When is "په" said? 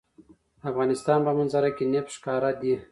1.27-1.31